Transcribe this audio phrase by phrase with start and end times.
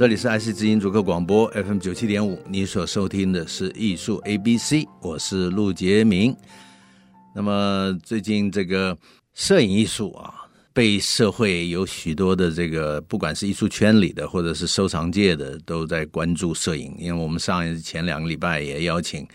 [0.00, 6.34] 这里是爱惜之音主客广播 FM 九七点五，你所收听的是艺术 A B C，我是陆杰明。
[7.34, 8.96] 那么最近这个
[9.34, 10.32] 摄影艺术啊，
[10.72, 16.94] 被社会有许多的这个，不管是艺术圈里的，或者是收藏界的，都在关注摄影。
[16.98, 19.28] 因为我们上一前两个礼拜也邀请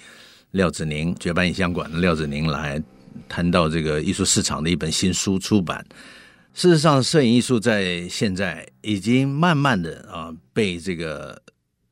[0.50, 2.82] 廖子宁，绝版影像馆的廖子宁来
[3.30, 5.86] 谈到这个艺术市场的一本新书出版。
[6.55, 11.39] 事实上，摄影艺术在现在已经慢慢的啊被这个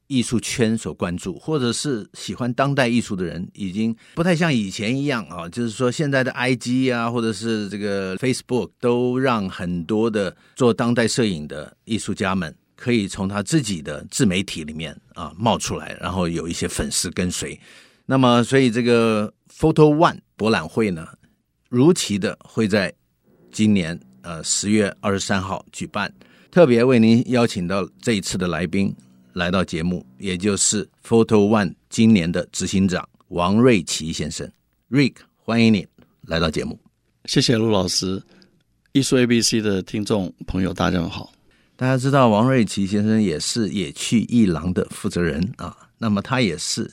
[0.08, 17.60] 艺术圈所关注，或者是喜欢当代艺术的人，已经不太像以前一样啊，就是说现在的 IG 啊，或者是这个 Facebook，都让很多的做当代摄影的艺术家们，可以从他自己的自媒体里面啊冒出来，然后有一些粉丝跟随。
[18.06, 21.06] 那么，所以这个 Photo One 博览会呢，
[21.68, 22.94] 如期的会在
[23.52, 24.00] 今年。
[24.24, 26.12] 呃，十月二十三号举办，
[26.50, 28.96] 特别为您邀请到这一次的来宾
[29.34, 34.50] 来到节目，也就是 Photo One 今年的执行长王瑞奇先生
[34.90, 35.86] ，Rick，欢迎你
[36.22, 36.80] 来到节目。
[37.26, 38.24] 谢谢陆老师，
[38.94, 41.34] 艺术 ABC 的听众朋友，大家好。
[41.76, 46.90] 大家知道王瑞奇先生也是野趣一郎的负责人啊，那么他也是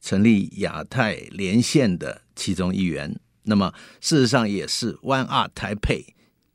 [0.00, 6.06] 成立亚太连线的其中一员，那么事实上也是 One Art Taipei。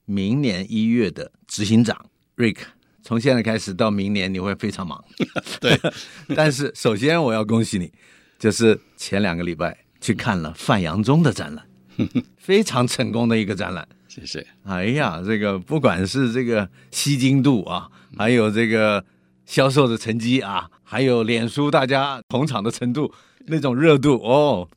[0.10, 2.06] 明年一月的执行长
[2.38, 2.60] Rick，
[3.04, 5.04] 从现在开始到明年你会非常忙，
[5.60, 5.78] 对。
[6.34, 7.92] 但是首先我要恭喜你，
[8.40, 11.68] 就是前两个礼拜去看了范阳宗的展览，
[12.40, 13.86] 非常成功的一个展览。
[14.08, 14.48] 谢谢。
[14.64, 19.04] 哎呀，这个不管是这个吸睛度啊，还有这个
[19.46, 23.14] 销售的成绩啊，还有脸书大家捧场的程度，
[23.48, 24.70] 那种热度哦。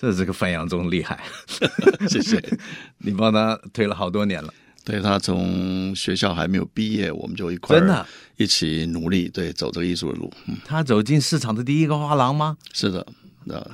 [0.00, 1.18] 这是个范阳中厉害，
[2.08, 2.40] 谢谢
[2.98, 4.54] 你帮他推了好多年了。
[4.84, 10.32] 对，他从学校还没有毕业，我们就一块儿一起努力，对，走这个艺术的路。
[10.46, 12.56] 嗯，他走进市场的第一个画廊吗？
[12.72, 13.04] 是的，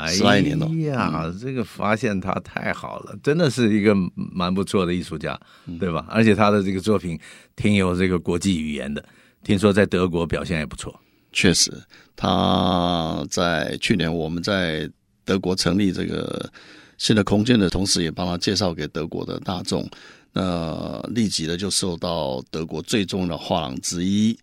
[0.09, 0.67] 十来年了。
[0.67, 5.39] 哎呀，这个发现他太好了，真的是一个蛮不错的艺术家，
[5.79, 6.06] 对吧？
[6.09, 7.21] 而且他的这个作品
[7.55, 9.05] 挺有这个国际语言的，
[9.45, 10.99] 听说在德国表现也不错。
[11.33, 11.71] 确实，
[12.17, 14.91] 他在去年我们在。
[15.25, 16.51] 德国成立这个
[16.99, 19.89] 新的空间的同时，也帮他介绍给德国的大众。
[20.33, 24.37] 那立即的就受到德国最重要的画廊之一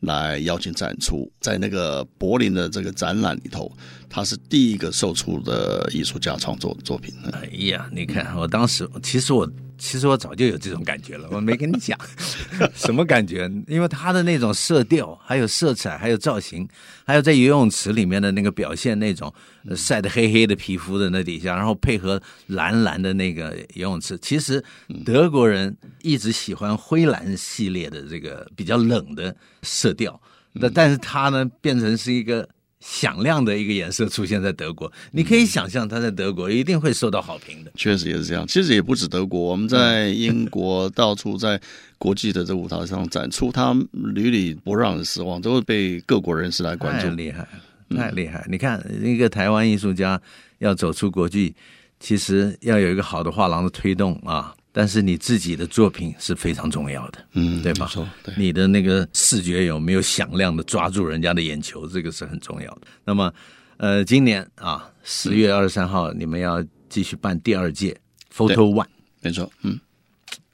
[0.00, 3.70] 来邀请展出，在那个柏林的这个展览里头，
[4.08, 7.14] 他是第一个售出的艺术家创作作品。
[7.32, 9.50] 哎呀，你看，我当时其实我。
[9.86, 11.98] 其实我早就有这种感觉了，我没跟你讲
[12.74, 16.66] 什么感觉，因为他的那种色调，还有色彩，还有造型，
[17.04, 19.30] 还有在游泳池里面的那个表现，那种
[19.76, 24.16] 晒得黑黑的皮肤的那底下，然后配合蓝蓝的那个游泳池。
[24.18, 24.64] 其实
[25.04, 30.18] 德国人一直喜欢灰蓝系列的这个比较冷的色调，
[30.54, 32.48] 那但是他呢，变成是一个。
[32.86, 37.72] 响亮的一个颜色出现在德国，你可以想象他在德国一定会受到好评的。
[37.74, 41.58] 确实也是这样，其实也不止德国，我们在 英国到处在
[41.96, 47.08] 国际的这舞台上展出，他屡屡不让人失望，都会被各国人士来关注。
[47.08, 47.48] 太厉害，
[47.96, 48.46] 太厉害！
[48.50, 50.20] 你看一个台湾艺术家
[50.58, 51.54] 要走出国际，
[51.98, 54.54] 其实要有一个好的画廊的推动啊。
[54.76, 57.88] 但是你自己的作品是非常重要的，嗯，对吧？
[58.24, 62.80] 对，你的那个视觉有没有响亮的抓住人家的眼球，这个是很重要的。
[63.04, 63.32] 那么，
[63.76, 67.96] 呃，今年啊，十月二十三号，你们要继续办第二届
[68.34, 68.88] Photo One，
[69.22, 69.78] 没错，嗯。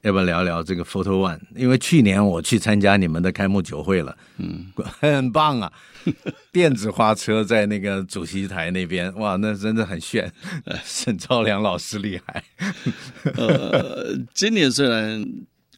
[0.02, 1.38] 要不要聊聊这个 Photo One？
[1.54, 5.72] 因为去年我去参加你们的开幕酒会了，嗯，很棒啊！
[6.50, 10.32] 电子花车在那个主席台那边，哇，那真的很炫。
[10.84, 12.42] 沈超良老师厉害。
[13.36, 15.24] 呃，今年虽然。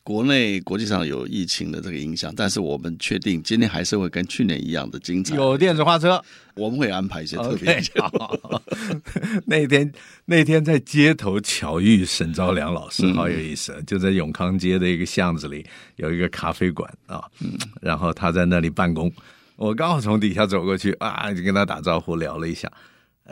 [0.04, 5.36] 国内国际上有疫情的这个影响，但是我们确定今天还是会跟去年一样的精彩。
[5.36, 6.20] 有电子花车，
[6.54, 7.80] 我们会安排一些特别。
[7.80, 8.60] Okay,
[9.46, 9.92] 那天
[10.24, 15.64] 那天在街头巧遇沈昭良老师，好有意思，嗯、就在永康街的一个巷子里
[15.96, 19.12] 有一个咖啡馆啊，嗯、然后他在那里办公，
[19.54, 22.68] 我刚好从底下走过去啊，就跟他打招呼聊了一下。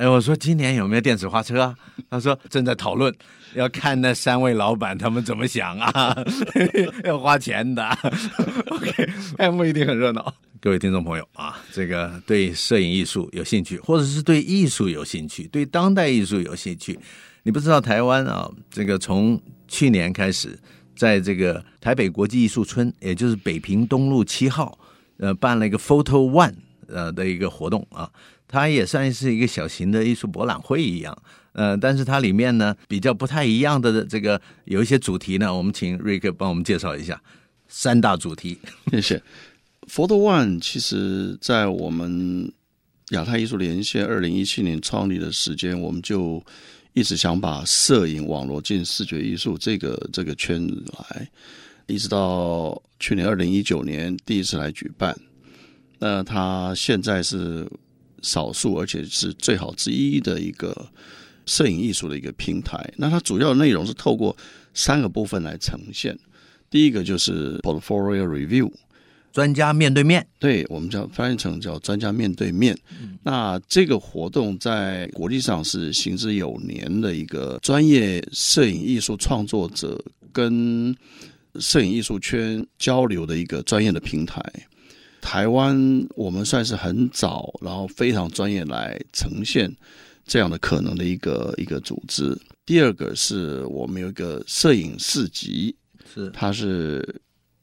[0.00, 1.76] 哎，我说今年有没有电子花车啊？
[2.08, 3.14] 他说正在讨论，
[3.52, 6.16] 要看那三位老板他们怎么想啊，
[7.04, 7.86] 要花钱的。
[8.68, 10.34] OK，开幕一定很热闹。
[10.58, 16.98] 各位听众朋友啊，这个对摄影艺术有兴趣，或者是对艺术有兴趣，对当代艺术有兴趣，
[17.42, 19.38] 你不知道台湾啊，这个从
[19.68, 20.58] 去年开始，
[20.96, 24.78] 在这个台北国际艺术村，也就是北平东路七号，
[25.18, 26.54] 呃，办了一个 Photo One
[26.88, 28.10] 呃的一个活动啊。
[28.52, 31.16] 它也算是一个小型的艺术博览会一样，
[31.52, 37.22] 呃，但是它里面呢比较不太一样的这个有一些主题呢，我们请瑞克帮我们介绍一下
[37.68, 38.58] 三大主题。
[38.90, 39.22] 谢谢。
[39.86, 42.52] Photo One 其实在我们
[43.10, 46.42] 亚太艺术连线二零一七年创立的时间，我们就
[46.92, 51.28] 一直想把摄影网络进视觉艺术这个这个圈子来，
[51.86, 55.16] 一直到去年二零一九年第一次来举办。
[56.00, 57.64] 那它现在是。
[58.22, 60.86] 少数而且是最好之一的一个
[61.46, 62.78] 摄影艺术的一个平台。
[62.96, 64.36] 那它主要的内容是透过
[64.74, 66.18] 三个部分来呈现。
[66.70, 68.70] 第一个就是 portfolio review，
[69.32, 72.78] 专家面对面，对我们叫翻译成叫专家面对面。
[73.02, 80.00] 嗯、那这个活动在国际上是行之有年的一个专业摄影艺术创作者
[80.32, 80.94] 跟
[81.58, 84.40] 摄影艺术圈交流的一个专业的平台。
[85.20, 89.70] 台湾，我们算是很早，然后非常专业来呈现
[90.26, 92.36] 这样的可能的一个一个组织。
[92.64, 95.74] 第二个是我们有一个摄影市集，
[96.14, 97.20] 是它是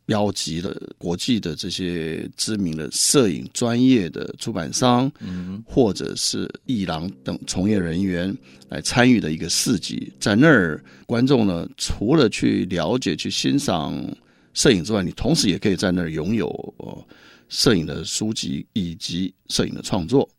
[0.07, 8.35] 邀集了国际的这些知名的摄影专业的出版商，嗯，或者是艺廊等从业人员
[8.69, 10.11] 来参与的一个市集。
[10.19, 13.93] 在那儿，观众呢，除了去了解、去欣赏
[14.53, 16.73] 摄影之外，你同时也可以在那儿拥有。
[17.49, 20.29] 摄影的书籍以及摄影的创作，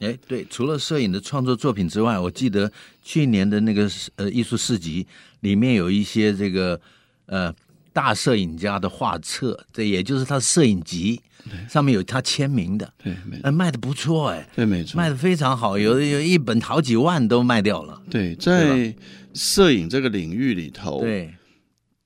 [0.00, 2.70] 哎，对，除了摄影的创作作品之外，我记得
[3.02, 5.06] 去年的那个呃艺术市集
[5.40, 6.80] 里面有一些这个
[7.26, 7.54] 呃
[7.92, 11.20] 大摄影家的画册，这也就是他摄影集，
[11.68, 18.94] 上面有他签名的，对，没呃，卖的不错，哎，对，没错，卖的非常好，有有一本好几万都卖掉了，对，在
[19.32, 21.32] 摄影这个领域里头，对。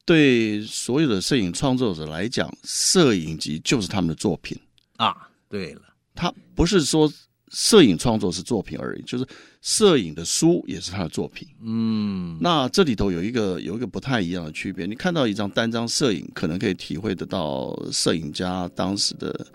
[0.09, 4.59] 对所有的摄影创作者来讲，摄影集就是他们的作品
[4.97, 5.15] 啊。
[5.51, 5.83] 对了，
[6.15, 7.13] 他不是说
[7.51, 9.27] 摄影创作是作品而已，就是
[9.61, 11.47] 摄影的书也是他的作品。
[11.63, 14.87] 嗯，那这里头有一个有一个不太一样的区别。
[14.87, 19.47] 你看到一张单张摄影，可能可以体会得到摄影家当时的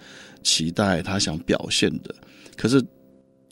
[0.43, 2.13] 期待，他想表现的。
[2.55, 2.79] 可是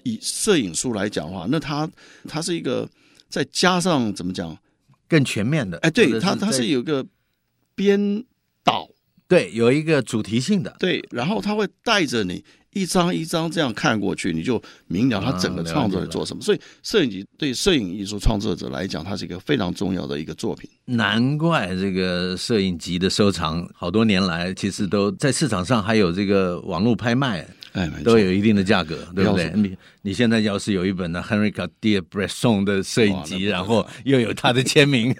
[0.04, 1.90] 以摄影书来讲的话，那他
[2.28, 2.88] 他是一个
[3.28, 4.56] 再加上怎么讲？
[5.12, 7.06] 更全面的，哎，对，它它是有个
[7.76, 8.24] 编
[8.64, 8.88] 导，
[9.28, 12.42] 对，有一个主题性的，对，然后他会带着你
[12.72, 16.42] 一张一张这样看过去，你就明了他整个创作在做什么。
[16.42, 20.70] 啊、所以摄影集对摄影艺术创作者来讲，它是一个非常重要的一个作品。
[20.86, 27.46] 难怪这个摄影集的收藏，好多年来其实都在市场上还有这个网络拍卖。
[27.74, 29.52] 哎，都有一定的价格，对不对？
[29.56, 35.16] 你你现在要是有一本呢，Henri Cartier-Bresson 的摄影集，然后又有他的签名，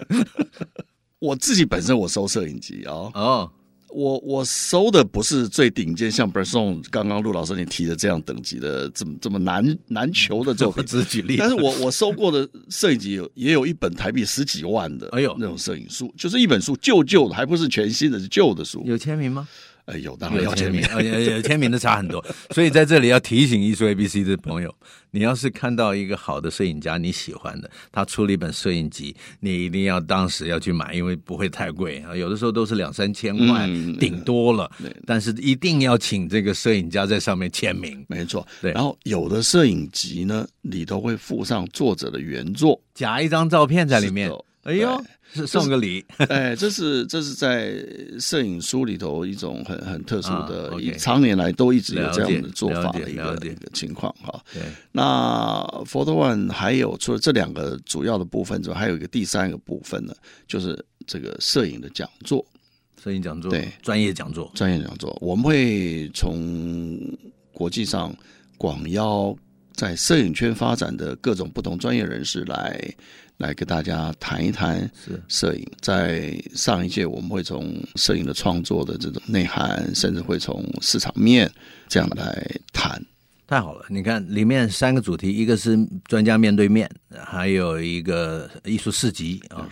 [1.18, 3.50] 我自己本身我收摄影集啊，哦，
[3.88, 11.36] 我我收的不是最顶尖，像 Bresson 刚刚陆老师你提的这样等级的，这么这么难难求的这种， 只举例。
[11.38, 19.48] 但是我我收过的摄影集有也有一本台币十几万的，哎呦，那种摄影书，就是一本书旧旧的，还不是全新的，是旧的书，有签名吗？
[19.86, 24.72] 哎，有当然要签名，有有签名的差很多，所以在这里要提醒艺术 ABC 的朋友，
[25.10, 34.70] 你要是看到一个好的摄影家你喜欢的，他出了一本摄影集，你一定要当时要去买，因为不会太贵啊，有的时候都是两三千块，嗯、顶多了。
[35.04, 38.46] 但是一定要请这个摄影家在上面签名，没错。
[38.60, 44.30] 对，然后有的摄影集呢，里头会附上作者的原作，夹一张照片在里面。
[44.62, 45.04] 哎呦，
[45.34, 47.74] 是送个礼， 哎，这是这是在
[48.20, 54.40] 摄影书里头一种很很特殊的，啊 okay、常年来都一直有这样的做法的一个一个情况哈。
[54.52, 55.02] 对，那
[55.84, 60.14] Photo One 还有除了这两个主要的部分之外，还有一个第三个部分呢，
[60.46, 60.78] 就是
[61.08, 62.46] 这个摄影的讲座，
[63.02, 66.96] 摄影讲座，对，专业讲座，专业讲座，我们会从
[67.52, 68.14] 国际上
[68.56, 69.36] 广邀
[69.74, 72.94] 在摄影圈发展的各种不同专业人士来。
[73.38, 74.88] 来给大家谈一谈
[75.26, 75.66] 摄影。
[75.80, 81.50] 在上一届，我们会从摄影的创作的这种内涵，甚至会从市场面
[81.88, 83.04] 这样来谈。
[83.48, 86.88] 太好了，你看里面三个主题，一个是专家面对面，
[87.24, 89.68] 还有一个艺术市集啊，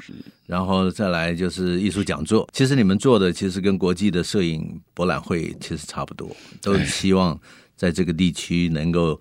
[0.46, 2.48] 然后再来就是艺术讲座。
[2.52, 7.38] 其实你们做的其实跟国际的摄影博览会其实差不多，都希望。
[7.76, 9.18] 在这个地区能够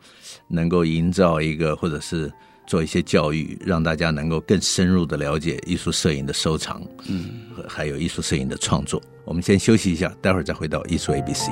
[0.50, 2.29] 能够营造一个，或者是
[2.68, 9.01] 做一些教育，让大家能够更深入的了解艺术摄影的收藏，嗯，还有艺术摄影的创作。
[9.25, 11.50] 我们先休息一下，待会儿再回到艺术 ABC。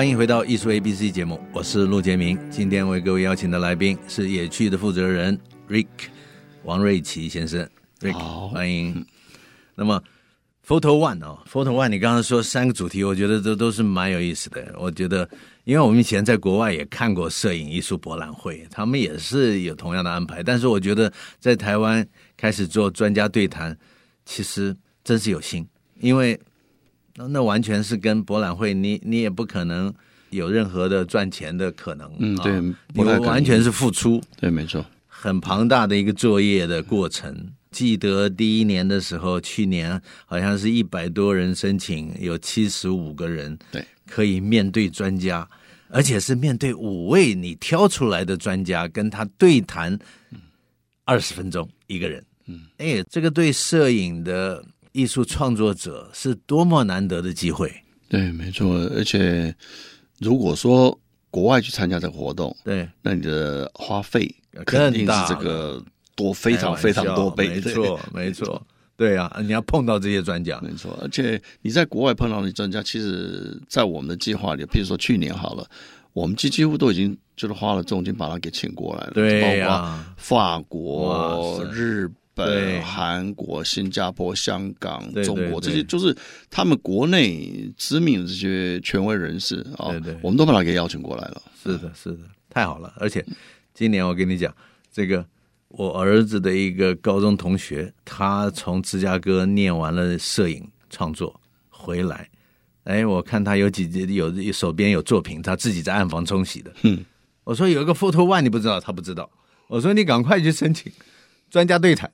[0.00, 2.38] 欢迎回到艺术 A B C 节目，我是陆杰明。
[2.48, 5.38] 今天为各位邀请的来宾是野趣的负责人
[5.68, 5.88] Rick
[6.62, 7.68] 王瑞奇先生。
[8.00, 8.14] Rick，
[8.48, 9.04] 欢迎。
[9.74, 10.02] 那么
[10.66, 14.74] Photo One 哦，Photo One，你刚刚说三个主题，我觉得这都是蛮有意思的。
[14.78, 15.28] 我觉得，
[15.64, 20.42] 因为我们以前在国外也看过摄影艺术博览会，他们也是有同样的安排。
[20.42, 23.76] 但是我觉得在台湾开始做专家对谈，
[24.24, 26.40] 其实真是有心，因为。
[27.28, 29.92] 那完全是跟博览会，你你也不可能
[30.30, 32.10] 有任何的赚钱的可能。
[32.18, 32.60] 嗯，对，
[32.94, 34.22] 你完全是付出。
[34.36, 37.36] 对，没错，很庞大的一个作业的过程。
[37.70, 45.48] 记得第一年的时候，去年好像是一百多人申请，有七十五个人，对，可以面对专家，
[45.88, 49.96] 而且是面对五位你挑出来的专家，跟他对谈
[51.04, 52.24] 二十分钟一个人。
[52.46, 54.64] 嗯，哎，这个对摄影的。
[54.92, 57.72] 艺术创作者是多么难得的机会，
[58.08, 58.74] 对，没错。
[58.94, 59.54] 而且，
[60.18, 60.98] 如果说
[61.30, 64.28] 国外去参加这个活动，对，那你的花费
[64.66, 65.82] 肯定是这个
[66.16, 67.48] 多非常非常多倍。
[67.48, 68.60] 没错，没错，
[68.96, 70.98] 对啊，你要碰到这些专家，没错。
[71.00, 75.64] 而且你在国外碰到的专家，其实，在我们的计划里，譬如说去年好了，
[76.12, 82.10] 我们几几乎都已经就是花了重金把他给请过来了，对呀、啊，法国、日
[82.46, 82.64] 本。
[82.64, 86.16] 对，韩国、新加坡、香港、中国这些，就是
[86.50, 91.42] 他们国内知名的这些权威人士啊，对对，我们都把他给邀请过来了。
[91.62, 92.92] 是的，是的，太好了！
[92.96, 93.24] 而且
[93.74, 94.54] 今年我跟你讲，
[94.92, 95.24] 这个
[95.68, 102.28] 我儿子的一个高中同学，他从芝加哥念完了摄影创作回来，
[102.84, 106.72] 哎，我看他有几有手边有作品，他自己在暗房冲洗的。
[106.82, 107.04] 嗯，
[107.44, 109.30] 我说有一个 Photo One，你不知道，他不知道。
[109.68, 110.90] 我说你赶快去申请
[111.48, 112.10] 专家对谈。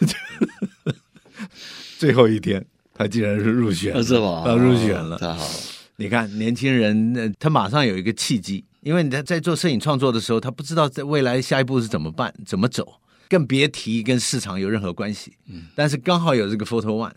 [1.98, 2.64] 最后一天，
[2.94, 4.42] 他竟然是入选了，是吧？
[4.44, 5.50] 他入选了，太好了！
[5.96, 15.32] 你看，年轻人，他马上有一个契机，因为他在在做摄影创作的时候，他不知道在未来下一步是怎么办、怎么走，更别提跟市场有任何关系。
[15.46, 17.12] 嗯，但是刚好有这个 Photo One，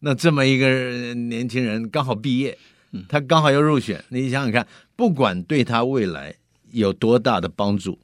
[0.00, 2.56] 那这么一个年轻人刚好毕业，
[3.06, 6.34] 他刚好要入选，你想想看，不管对他未来
[6.72, 7.98] 有多大的帮助，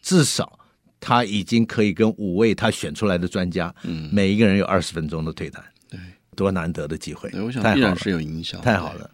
[0.00, 0.60] 至少。
[1.06, 6.00] 他已经可以跟五位他选出来的专家，嗯，每一个人有二十分钟的对谈，对，
[6.34, 9.08] 多难得的机会，我想必然是有影响，太好了，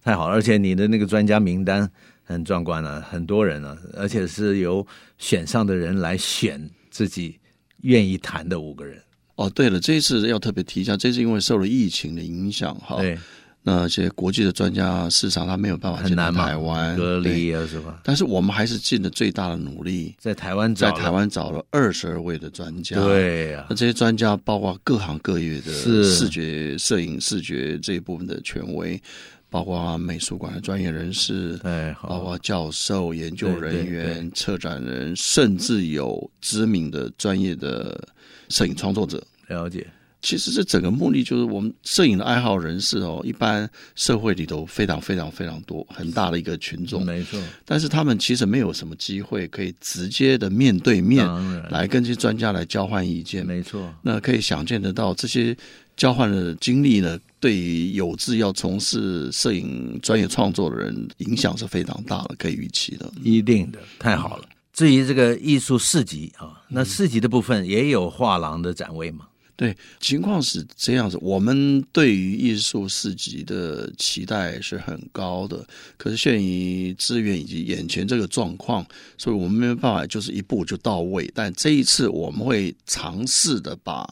[0.00, 1.90] 太好了，而且你的那个专家名单
[2.22, 4.86] 很壮观了，很多人啊，而且是由
[5.18, 7.36] 选上的人来选自己
[7.80, 9.02] 愿意谈的五个人。
[9.34, 13.18] 哦，对了，这一次要特别提一下，这次因为受了疫情的影响，哈，对。
[13.66, 17.98] 那些国际的专家市场，他没有办法进来台湾隔离啊，是吧？
[18.04, 22.96] 但是我们还是尽了最大的努力，在台湾在台湾找了二十二位的专家。
[22.96, 29.00] 对呀、啊，那这些专家包括各行各业的视觉摄影、视觉这一部分的权威，
[29.48, 38.06] 包括美术馆的专业人士，对，包括教授、研究人员、对对对策展人，甚至有知名的专业的
[38.50, 39.26] 摄影创作者。
[39.48, 39.86] 了解。
[40.24, 47.38] 其实这整个目的就是我们摄影的爱好人士哦，一般社会里头非常非常非常多，很大的一个群众，没错。
[47.66, 51.28] 但是他们其实没有什么机会可以直接的面对面
[51.70, 53.94] 来跟这些专家来交换意见，没错。
[54.00, 55.54] 那可以想见得到这些
[55.94, 63.12] 交换的经历呢，对于有志要从事摄影专业创作的人影响是非常大的，可以预期的。
[63.22, 64.44] 一定的，太好了。
[64.72, 69.26] 至于这个艺术市集啊，那市集的部分也有画廊的展位吗？
[69.56, 71.16] 对，情况是这样子。
[71.22, 75.64] 我们对于艺术市集的期待是很高的，
[75.96, 78.84] 可是限于资源以及眼前这个状况，
[79.16, 81.30] 所以我们没有办法就是一步就到位。
[81.34, 84.04] 但这一次我们会尝试的把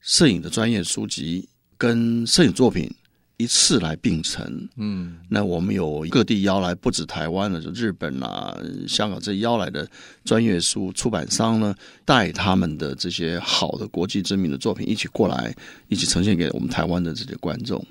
[0.00, 1.48] 摄影的专业书籍
[1.78, 2.92] 跟摄影作品。
[3.36, 9.86] 一次来并成，嗯，那我们有各地邀来，不止台湾的，就日本啊、香港这邀来的
[10.24, 11.74] 专业书出版商呢，
[12.04, 15.52] 带他们的这些好的国际知名的作品一起过来，
[15.88, 17.84] 一起呈现给我们台湾的这些观众。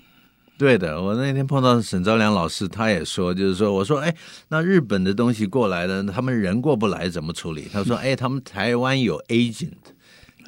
[0.57, 4.15] 对的，我那天碰到沈昭良老师，他也说，就是说，我说，哎，
[4.47, 7.67] 那日本的东西过来了，他们人过不来怎么处理？
[7.73, 9.71] 他说，哎，他们台湾有 agent。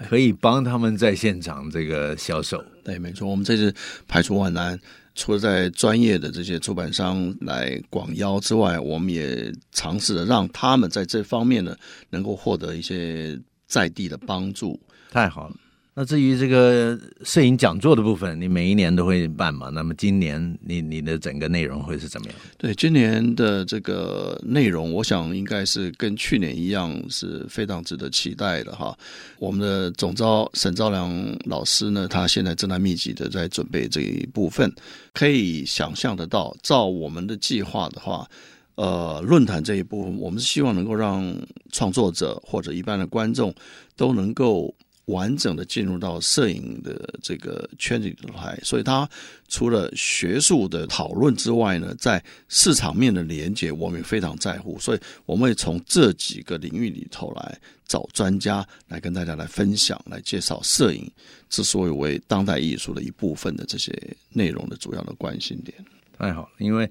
[0.08, 3.28] 可以帮他们在现场这个销售，对，没错。
[3.28, 3.74] 我们这次
[4.08, 4.80] 排除万难，
[5.16, 11.76] 除了在专业的这些出版商来广邀之外，我们也尝试着让他们在这方面呢，
[12.10, 14.80] 能够获得一些在地的帮助。
[15.12, 15.56] 太好了。
[15.98, 19.70] 那至于这个摄影讲座的部分，你每一年都会办嘛？
[19.70, 22.36] 那么今年你你的整个内容会是怎么样？
[22.58, 28.94] 对，今年的这个内容，我想应该是跟去年一样，是非常值得期待的哈。
[29.40, 31.10] 我们的总招沈昭良
[31.46, 34.70] 老师呢，他现在正在密集的在准备这一部分，
[35.14, 38.28] 可以想象得到，照我们的计划的话，
[38.76, 41.34] 呃，论坛这一部分，我们是希望能够让
[41.72, 43.56] 创作者或者一般的观众
[43.96, 44.76] 都能够。
[45.06, 49.08] 完整的进入到摄影的这个圈子里头来，所以他
[49.48, 61.08] 除了学术的讨论之外呢，在市场面的连接，我们也非常在乎，所以我们会从这几个领域里头来找专家来跟大家来分享，来介绍摄影
[61.50, 63.94] 之所以为当代艺术的一部分的这些
[64.30, 65.78] 内容的主要的关心点。
[66.18, 66.90] 太好了，因为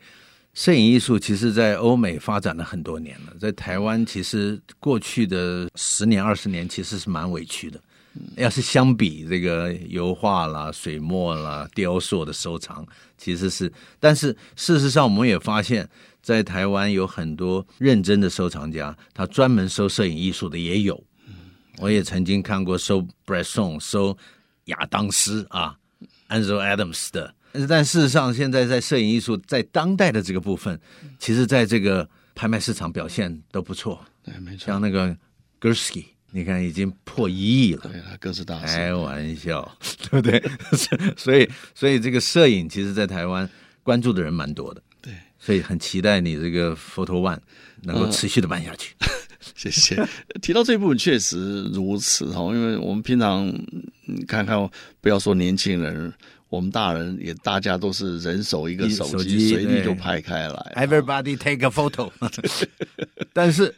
[0.52, 7.80] 摄影艺术其实在欧美发展了很多年了，在台湾其实过去的十年二十年其实是蛮委屈的。
[8.37, 12.87] 要是相比这个油画啦、水墨啦、雕塑的收藏，
[13.18, 15.88] 其实是，但是事实上我们也发现，
[16.23, 21.02] 在台湾有很多认真的收藏家，他专门收摄影艺术的也有。
[21.78, 24.16] 我也曾经看过收 Bresson、收
[24.66, 25.76] 亚当斯啊、
[26.28, 27.35] Ansel Adams 的，
[27.68, 30.80] 但事实上现在在摄影艺术在当代的这个部分，
[31.18, 34.04] 其实在这个拍卖市场表现都不错。
[34.23, 35.16] 对，没错，像那个
[35.61, 36.04] Gursky。
[36.36, 37.82] 你看，已经破一亿了。
[37.84, 38.75] 对，他更是大师。
[38.75, 39.78] 开玩笑，
[40.10, 40.42] 对不对？
[41.16, 43.49] 所以，所以这个摄影，其实在台湾
[43.84, 44.82] 关注的人蛮多的。
[45.00, 47.38] 对，所以很期待你这个 Photo One
[47.82, 48.97] 能够持续的办下去。
[48.99, 49.08] 嗯、
[49.54, 50.04] 谢谢。
[50.42, 53.49] 提到这一部分，确实如此哈，因为我们平常
[54.26, 54.68] 看看，
[55.00, 56.12] 不要说年轻人，
[56.49, 60.73] 我们大人也大家都是人手一个手机，随地就拍开来。
[60.75, 62.10] Everybody take a photo。
[63.32, 63.73] 但是。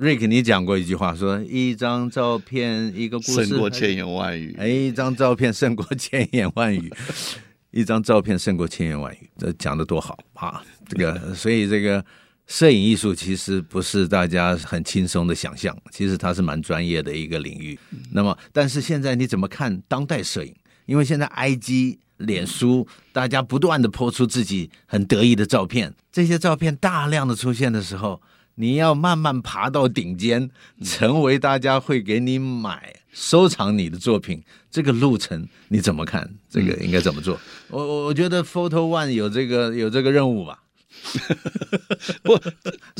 [0.00, 4.56] Rick，你讲过一句话，说一张照片一个故事胜过千言万语。
[4.58, 6.90] 哎，一张照片胜过千言万语，
[7.70, 10.64] 一张照片胜过千言万语，这讲的多好啊！
[10.88, 12.02] 这个，所以这个
[12.46, 17.78] 摄影艺术其实不是大家很轻松的想象，其实它是蛮专业的一个领域。
[18.10, 20.54] 那么，但是现在你怎么看当代摄影？
[20.86, 28.22] 因为现在 IG、脸书，大家不断的 po 出自己很得意的照片，这些照片大量的出现的时候。
[28.60, 30.50] 你要慢慢爬到顶尖，
[30.84, 36.30] 成为大家会给你买、收藏你的作品，这个路程你怎么看？
[36.50, 37.40] 这个应该怎么做？
[37.70, 40.62] 我我我觉得 Photo One 有这个有这个任务吧。
[42.22, 42.38] 不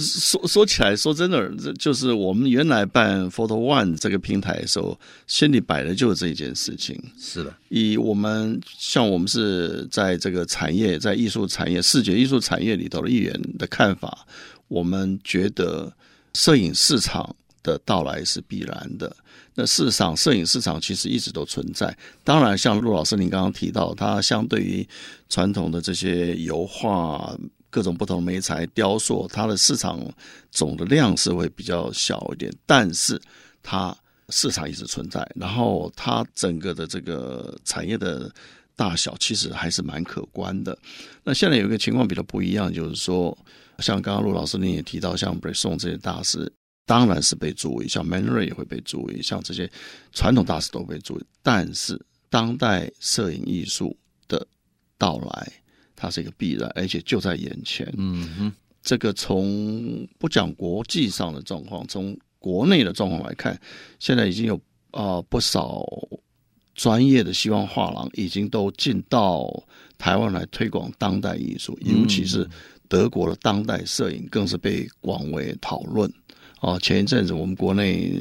[0.01, 6.99] 说说起来，说真的，这就是我们原来办 Photo One 这个平台的时候，心里摆的就是这一件事情。
[7.19, 14.27] 是的，以我们像我们是在这个产业，在艺术产业、视觉艺术产业里头的一员的看法。
[14.71, 15.93] 我们觉得
[16.35, 19.15] 摄影市场的到来是必然的。
[19.57, 21.95] 那事实上，摄影市场其实一直都存在。
[22.23, 24.89] 当然，像陆老师您刚刚提到，它相对于
[25.29, 27.37] 传统的这些油画、
[27.69, 30.01] 各种不同媒材、雕塑，它的市场
[30.53, 32.51] 总的量是会比较小一点。
[32.65, 33.21] 但是，
[33.65, 33.95] 它
[34.29, 35.29] 市场一直存在。
[35.35, 38.33] 然后，它整个的这个产业的
[38.77, 40.79] 大小其实还是蛮可观的。
[41.25, 43.37] 那现在有一个情况比较不一样，就是说。
[43.81, 46.53] 像刚刚陆老师您也提到，像 Bresson 这些大师，
[46.85, 49.71] 当然是被注意；像 Man Ray 也会被注意，像这些
[50.13, 51.25] 传统大师都被注意。
[51.43, 53.97] 但是，当代摄影艺术
[54.29, 54.47] 的
[54.99, 55.53] 到来，
[55.95, 57.91] 它是一个必然，而且就在眼前。
[57.97, 63.61] 嗯哼，这个从不讲国际上的状况，从国内的状况来看，
[63.99, 64.57] 现在已经有
[64.91, 65.87] 啊、呃、不少
[66.75, 69.63] 专业的西方画廊已经都进到
[69.97, 72.49] 台湾来推广当代艺术，尤其是。
[72.91, 76.13] 德国的当代摄影更是被广为讨论
[76.59, 76.77] 啊！
[76.81, 78.21] 前一阵子我们国内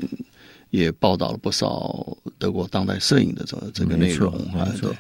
[0.70, 2.06] 也报道了不少
[2.38, 4.32] 德国当代摄影的这个这个内容。
[4.54, 4.96] 没错。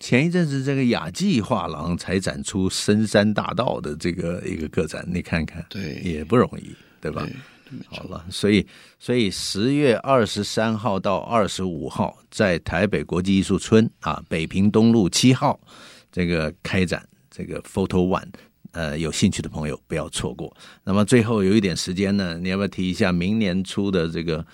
[0.00, 7.22] 前一阵子，这个雅纪画廊才展出《深山大道》的这个一个个展，你看看，对，也不容易，对吧？
[7.24, 8.66] 对好了，所以
[8.98, 15.60] 所以十月二十三号到二十五号，在台北国际艺术村啊，北平东路七号
[16.10, 18.28] 这个开展这个 Photo One，
[18.72, 20.54] 呃，有兴趣的朋友不要错过。
[20.84, 24.44] 那么最后有一点时间呢，你要不要提一下明年初的这个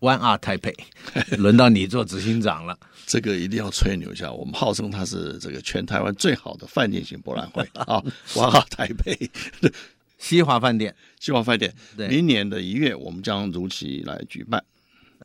[0.00, 0.74] One Art Taipei？
[1.38, 4.32] 轮到你做执行长了，这个一定要吹牛一下。
[4.32, 8.02] 我们号称它是这个全台湾最好的饭店型博览会 啊
[8.34, 9.28] ，One Art Taipei。
[10.16, 14.62] 西华饭店，西华饭店，对，明年的一月我们将如期来举办，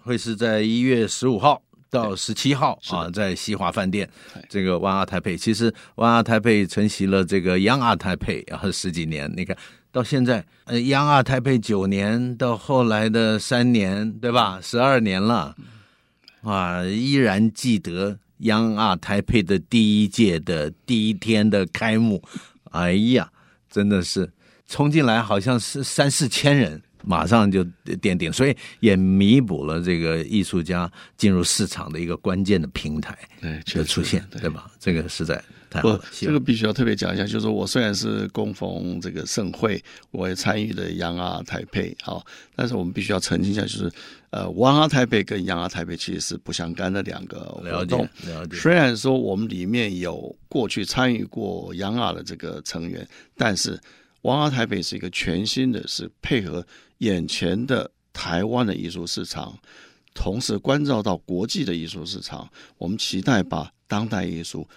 [0.01, 4.09] 会是在一月十五号到十七号啊，在西华饭店。
[4.47, 9.55] 这个 One Art Taipei，其实 One Art Taipei 承袭了这个 Young Art Taipei 啊十几年，你看
[9.91, 14.59] 到现在，呃，Young Art Taipei 九年，到后来的三年，对吧？
[14.61, 15.55] 十二年了，
[16.43, 22.21] 啊，依然记得 Young Art Taipei 的第一届的第一天的开幕，
[22.71, 23.29] 哎呀，
[23.69, 24.31] 真的是。
[24.71, 27.63] 冲进来好像是三四千人，马上就
[28.01, 33.17] 奠定，所以也弥补了这个艺术家进入市场的一个关键的平台
[33.73, 34.69] 的出现，对，对吧？
[34.79, 39.81] 这个实在太好这个必须要特别讲一下，就是说我虽然是供逢这个盛会，
[40.11, 43.91] 我也参与了 Young Art Taipei，好，但是我们必须要澄清一下，就是
[44.31, 48.01] 呃，One Art Taipei 跟 Young Art Taipei 其实是不相干的两个活动。
[48.01, 48.57] 了解，了解。
[48.57, 53.07] 虽然说我们里面有过去参与过 Young Art 的这个成员，
[53.37, 53.79] 但是。
[54.21, 56.65] One Art Taipei 是一个全新的，是配合
[56.99, 59.57] 眼前的台湾的艺术市场，
[60.13, 62.49] 同时关照到国际的艺术市场。
[62.77, 64.67] 我们期待把当代艺术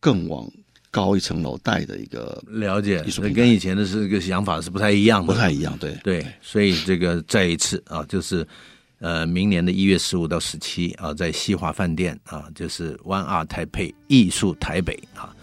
[0.00, 0.50] 更往
[0.90, 3.00] 高一层楼带的一个了解，
[3.32, 5.78] 跟以前的这个想法是不太一样的，不太一样。
[5.78, 8.44] 对对，所以这个再一次啊，就是
[8.98, 15.34] 呃，明年的一月十五到十七啊，在西华饭店啊，就是 One Art Taipei 艺术台北啊。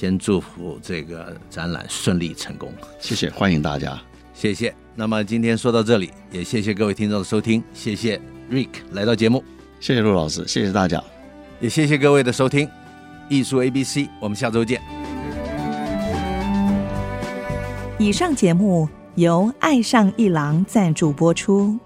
[0.00, 4.00] 先祝福这个展览顺利成功，谢谢，欢迎大家，
[4.32, 4.74] 谢谢。
[4.94, 8.18] 那么今天说到这里，也谢谢各位听众的收听，谢谢
[8.50, 9.44] Rick 来到节目，
[9.78, 11.04] 谢谢陆老师，谢谢大家，
[11.60, 12.66] 也谢谢各位的收听。
[13.28, 14.80] 艺术 ABC，我们下周见。
[17.98, 21.78] 以上节目由爱上一郎赞助播出，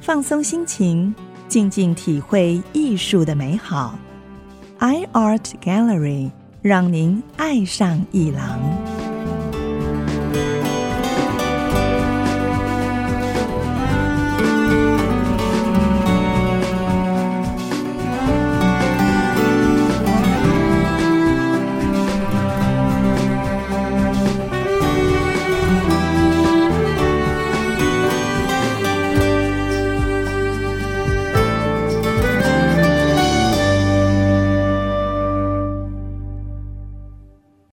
[0.00, 1.12] 放松心情，
[1.48, 3.98] 静静体会艺术的美好。
[4.78, 6.30] iArt Gallery。
[6.62, 8.87] 让您爱上一郎。